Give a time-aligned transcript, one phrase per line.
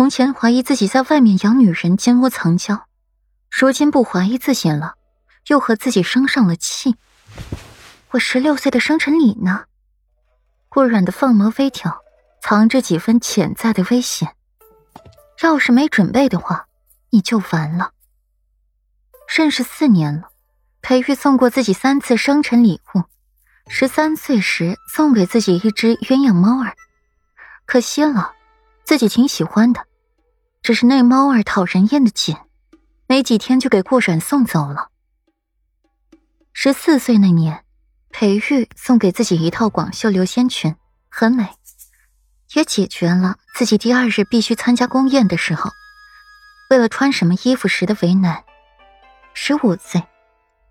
[0.00, 2.86] 从前怀疑自己在外面养女人奸窝藏娇，
[3.50, 4.94] 如今不怀疑自己了，
[5.48, 6.96] 又和自己生上了气。
[8.12, 9.66] 我十六岁的生辰礼呢？
[10.70, 11.98] 顾软的凤眸微挑，
[12.40, 14.34] 藏着几分潜在的危险。
[15.42, 16.64] 要是没准备的话，
[17.10, 17.90] 你就完了。
[19.28, 20.30] 认识四年了，
[20.80, 23.02] 裴玉送过自己三次生辰礼物。
[23.68, 26.74] 十三岁时送给自己一只鸳鸯猫儿，
[27.66, 28.36] 可惜了。
[28.82, 29.86] 自己挺喜欢的，
[30.62, 32.36] 只是那猫儿讨人厌的紧，
[33.06, 34.88] 没几天就给顾软送走了。
[36.52, 37.64] 十四岁那年，
[38.10, 40.74] 裴玉送给自己一套广袖流仙裙，
[41.08, 41.48] 很美，
[42.54, 45.70] 也解决了自己第二日必须参加宫宴的时候，
[46.68, 48.44] 为了穿什么衣服时的为难。
[49.32, 50.02] 十五岁，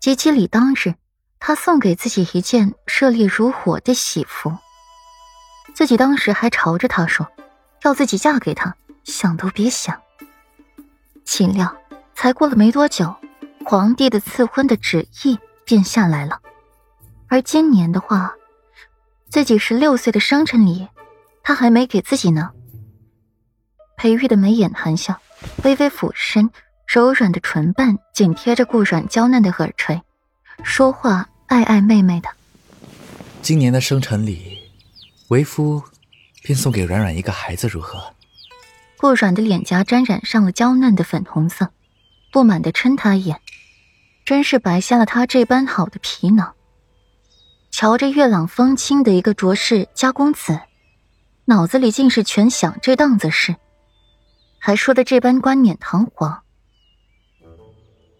[0.00, 0.94] 及笄礼当日，
[1.38, 4.52] 他送给自己一件热烈如火的喜服，
[5.74, 7.26] 自己当时还朝着他说。
[7.84, 8.76] 要自己嫁给他，
[9.08, 10.00] 想都别想。
[11.24, 11.76] 岂料
[12.14, 13.14] 才过了没多久，
[13.64, 16.40] 皇帝的赐婚的旨意便下来了。
[17.26, 18.34] 而今年的话，
[19.28, 20.88] 自己十六岁的生辰礼，
[21.42, 22.50] 他还没给自己呢。
[23.96, 25.20] 裴玉的眉眼含笑，
[25.64, 26.50] 微微俯身，
[26.86, 30.00] 柔软的唇瓣紧贴着顾软娇嫩的耳垂，
[30.62, 32.28] 说话爱爱妹妹的。
[33.42, 34.58] 今年的生辰礼，
[35.28, 35.82] 为夫。
[36.40, 38.14] 便送给软软一个孩子如何？
[38.98, 41.72] 顾软的脸颊沾染上了娇嫩的粉红色，
[42.32, 43.40] 不满的嗔他一眼，
[44.24, 46.54] 真是白瞎了他这般好的皮囊。
[47.70, 50.60] 瞧着月朗风轻的一个卓氏家公子，
[51.44, 53.54] 脑子里竟是全想这档子事，
[54.58, 56.42] 还说的这般冠冕堂皇，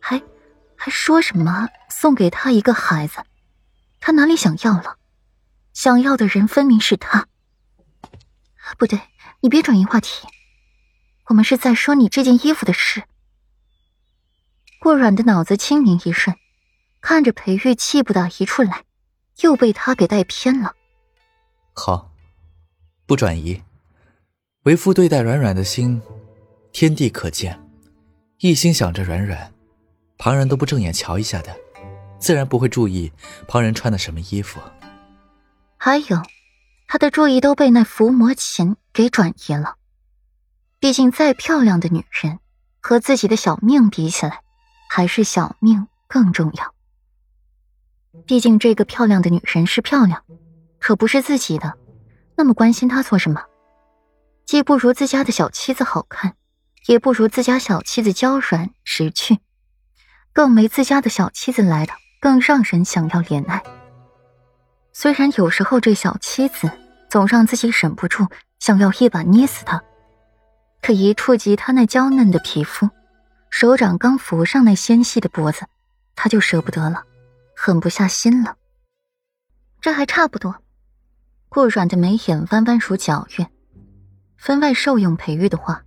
[0.00, 0.22] 还
[0.76, 3.16] 还说什么送给他一个孩子？
[3.98, 4.96] 他哪里想要了？
[5.74, 7.26] 想要的人分明是他。
[8.78, 9.00] 不对，
[9.40, 10.28] 你别转移话题。
[11.28, 13.04] 我们是在说你这件衣服的事。
[14.80, 16.36] 顾软的脑子清明一瞬，
[17.00, 18.84] 看着裴玉气不打一处来，
[19.40, 20.74] 又被他给带偏了。
[21.74, 22.10] 好，
[23.06, 23.62] 不转移。
[24.64, 26.00] 为夫对待软软的心，
[26.72, 27.58] 天地可见，
[28.38, 29.52] 一心想着软软，
[30.18, 31.56] 旁人都不正眼瞧一下的，
[32.18, 33.10] 自然不会注意
[33.46, 34.60] 旁人穿的什么衣服。
[35.76, 36.22] 还有。
[36.90, 39.76] 他的注意都被那伏魔琴给转移了。
[40.80, 42.38] 毕竟，再漂亮的女人，
[42.80, 44.42] 和自己的小命比起来，
[44.88, 46.72] 还是小命更重要。
[48.24, 50.22] 毕竟，这个漂亮的女人是漂亮，
[50.78, 51.76] 可不是自己的，
[52.36, 53.42] 那么关心她做什么？
[54.46, 56.34] 既不如自家的小妻子好看，
[56.86, 59.40] 也不如自家小妻子娇软识趣，
[60.32, 63.62] 更没自家的小妻子来的更让人想要怜爱。
[64.92, 66.70] 虽然有时候这小妻子
[67.10, 68.26] 总让自己忍不住
[68.60, 69.82] 想要一把捏死她，
[70.80, 72.88] 可一触及他那娇嫩的皮肤，
[73.50, 75.66] 手掌刚扶上那纤细的脖子，
[76.14, 77.04] 他就舍不得了，
[77.54, 78.56] 狠不下心了。
[79.80, 80.56] 这还差不多。
[81.48, 83.48] 顾软的眉眼弯弯如皎月，
[84.36, 85.16] 分外受用。
[85.16, 85.82] 裴玉的话，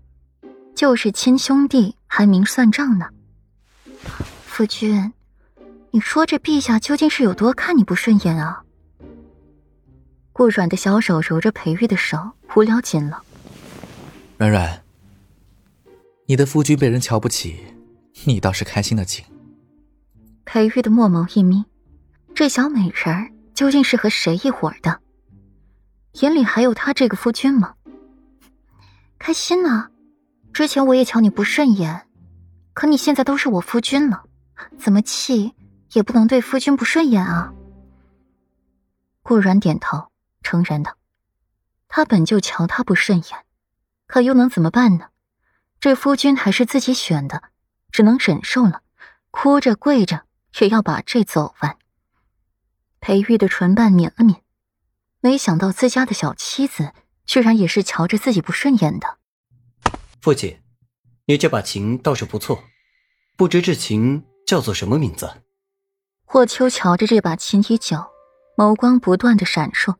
[0.76, 3.08] 就是亲兄弟还明算账呢。
[4.46, 5.14] 夫君，
[5.92, 8.64] 你说这陛下究竟是有多看你不顺眼啊？
[10.34, 13.22] 顾软的小手揉着裴玉的手，无聊紧了。
[14.38, 14.81] 软软，
[16.32, 17.62] 你的夫君被人瞧不起，
[18.24, 19.26] 你倒是开心的紧。
[20.46, 21.66] 裴玉的墨眸一眯，
[22.34, 25.02] 这小美人儿究竟是和谁一伙的？
[26.22, 27.74] 眼里还有他这个夫君吗？
[29.20, 29.92] 开心啊！
[30.54, 32.08] 之前我也瞧你不顺眼，
[32.72, 34.24] 可你现在都是我夫君了，
[34.80, 35.54] 怎么气
[35.92, 37.54] 也不能对夫君不顺眼啊！
[39.22, 40.08] 顾软点头。
[40.44, 40.96] 诚然的，
[41.90, 43.40] 他本就瞧他不顺眼，
[44.08, 45.08] 可又能怎么办呢？
[45.82, 47.42] 这夫君还是自己选的，
[47.92, 48.84] 只能忍受了，
[49.32, 50.26] 哭着跪着
[50.60, 51.76] 也要把这走完。
[53.00, 54.36] 裴玉的唇瓣抿了抿，
[55.22, 56.94] 没想到自家的小妻子
[57.26, 59.18] 居然也是瞧着自己不顺眼的。
[60.22, 60.62] 父亲，
[61.26, 62.64] 你这把琴倒是不错，
[63.36, 65.42] 不知这琴叫做什么名字？
[66.26, 67.98] 霍秋瞧着这把琴已久，
[68.56, 69.96] 眸光不断的闪烁。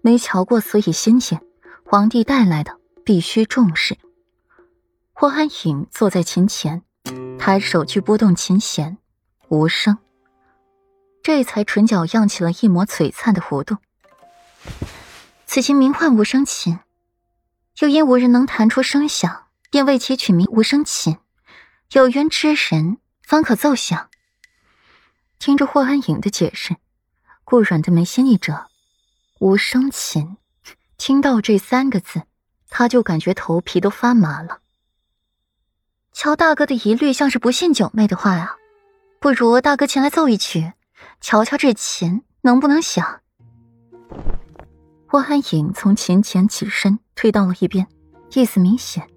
[0.00, 1.42] 没瞧过，所以新鲜。
[1.84, 3.98] 皇帝带来的，必须重视。
[5.20, 6.82] 霍安影坐在琴前，
[7.38, 8.96] 抬手去拨动琴弦，
[9.48, 9.98] 无声。
[11.22, 13.76] 这才唇角漾起了一抹璀璨的弧度。
[15.44, 16.78] 此琴名唤无声琴，
[17.80, 21.18] 又因无人能弹出声响，便为其取名无声琴。
[21.92, 24.08] 有缘之人方可奏响。
[25.38, 26.76] 听着霍安影的解释，
[27.44, 28.70] 顾软的眉心一折。
[29.38, 30.38] 无声琴，
[30.96, 32.22] 听到这三个字，
[32.70, 34.59] 他就感觉头皮都发麻了。
[36.22, 38.54] 乔大哥的疑虑像是不信九妹的话呀，
[39.20, 40.74] 不如大哥前来奏一曲，
[41.18, 43.22] 瞧瞧这琴能不能响。
[45.06, 47.86] 霍安影从琴前起身，退到了一边，
[48.34, 49.08] 意思明显。